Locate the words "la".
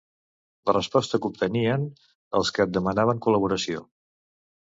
0.69-0.73